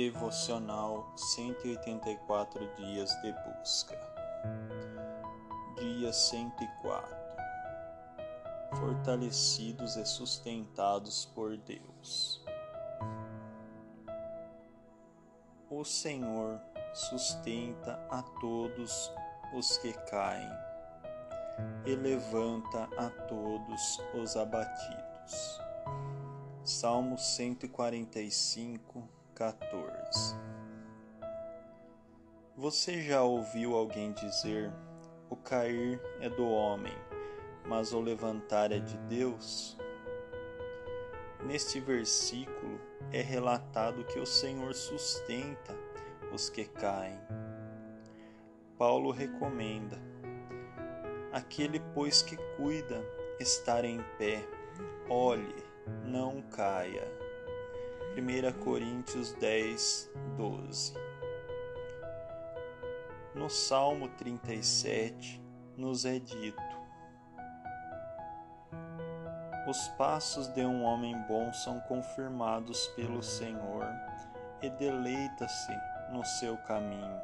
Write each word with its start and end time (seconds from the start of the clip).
Devocional 0.00 1.12
184 1.14 2.74
Dias 2.76 3.10
de 3.20 3.34
Busca. 3.44 4.00
Dia 5.78 6.10
104 6.10 7.16
Fortalecidos 8.78 9.96
e 9.96 10.06
sustentados 10.06 11.26
por 11.26 11.54
Deus. 11.58 12.42
O 15.68 15.84
Senhor 15.84 16.58
sustenta 16.94 18.02
a 18.10 18.22
todos 18.40 19.12
os 19.52 19.76
que 19.76 19.92
caem 20.08 20.50
e 21.84 21.94
levanta 21.94 22.88
a 22.96 23.10
todos 23.28 24.00
os 24.14 24.34
abatidos. 24.34 25.60
Salmo 26.64 27.18
145, 27.18 29.19
14 29.40 30.36
Você 32.58 33.00
já 33.00 33.22
ouviu 33.22 33.74
alguém 33.74 34.12
dizer: 34.12 34.70
O 35.30 35.36
cair 35.36 35.98
é 36.20 36.28
do 36.28 36.46
homem, 36.46 36.92
mas 37.66 37.94
o 37.94 38.00
levantar 38.00 38.70
é 38.70 38.78
de 38.78 38.98
Deus? 38.98 39.78
Neste 41.46 41.80
versículo 41.80 42.78
é 43.10 43.22
relatado 43.22 44.04
que 44.04 44.20
o 44.20 44.26
Senhor 44.26 44.74
sustenta 44.74 45.74
os 46.30 46.50
que 46.50 46.66
caem. 46.66 47.18
Paulo 48.76 49.10
recomenda: 49.10 49.96
Aquele, 51.32 51.80
pois, 51.94 52.20
que 52.20 52.36
cuida 52.58 53.02
estar 53.40 53.86
em 53.86 54.02
pé, 54.18 54.46
olhe 55.08 55.64
não 56.04 56.42
caia. 56.42 57.19
1 58.16 58.64
Coríntios 58.64 59.32
10, 59.34 60.10
12. 60.36 60.94
No 63.36 63.48
Salmo 63.48 64.08
37 64.08 65.40
nos 65.76 66.04
é 66.04 66.18
dito: 66.18 66.60
Os 69.68 69.86
passos 69.96 70.48
de 70.48 70.62
um 70.62 70.82
homem 70.82 71.16
bom 71.28 71.52
são 71.52 71.78
confirmados 71.82 72.88
pelo 72.88 73.22
Senhor 73.22 73.86
e 74.60 74.68
deleita-se 74.70 75.72
no 76.10 76.24
seu 76.24 76.56
caminho. 76.56 77.22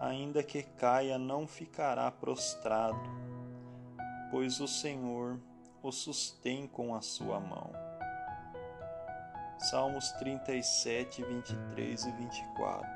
Ainda 0.00 0.42
que 0.42 0.62
caia, 0.62 1.18
não 1.18 1.46
ficará 1.46 2.10
prostrado, 2.10 3.10
pois 4.30 4.58
o 4.58 4.66
Senhor 4.66 5.38
o 5.82 5.92
sustém 5.92 6.66
com 6.66 6.94
a 6.94 7.02
sua 7.02 7.38
mão. 7.38 7.83
Salmos 9.70 10.12
37, 10.12 11.24
23 11.24 12.04
e 12.04 12.10
24. 12.10 12.86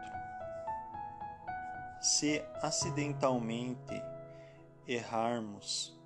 Se 1.98 2.44
acidentalmente 2.60 4.02
errarmos, 4.86 5.98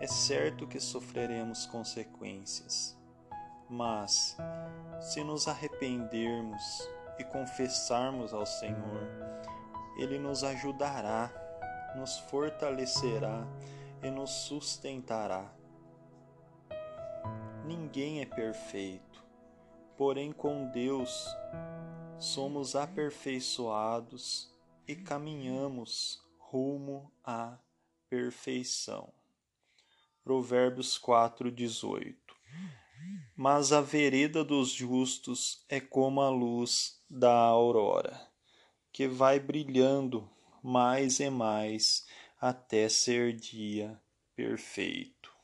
é 0.00 0.06
certo 0.06 0.66
que 0.66 0.80
sofreremos 0.80 1.66
consequências, 1.66 2.98
mas 3.68 4.38
se 5.02 5.22
nos 5.22 5.46
arrependermos 5.46 6.88
e 7.18 7.24
confessarmos 7.24 8.32
ao 8.32 8.46
Senhor, 8.46 9.06
Ele 9.98 10.18
nos 10.18 10.44
ajudará, 10.44 11.30
nos 11.94 12.18
fortalecerá 12.20 13.46
e 14.02 14.10
nos 14.10 14.30
sustentará. 14.30 15.44
Ninguém 17.66 18.22
é 18.22 18.24
perfeito, 18.24 19.27
porém 19.98 20.30
com 20.30 20.70
Deus 20.70 21.26
somos 22.20 22.76
aperfeiçoados 22.76 24.48
e 24.86 24.94
caminhamos 24.94 26.22
rumo 26.38 27.12
à 27.24 27.58
perfeição. 28.08 29.12
Provérbios 30.22 30.96
4:18. 30.96 32.16
Mas 33.36 33.72
a 33.72 33.80
vereda 33.80 34.44
dos 34.44 34.70
justos 34.70 35.64
é 35.68 35.80
como 35.80 36.20
a 36.20 36.30
luz 36.30 37.02
da 37.10 37.34
aurora, 37.34 38.28
que 38.92 39.08
vai 39.08 39.40
brilhando 39.40 40.30
mais 40.62 41.18
e 41.18 41.28
mais 41.28 42.06
até 42.40 42.88
ser 42.88 43.34
dia 43.34 44.00
perfeito. 44.36 45.37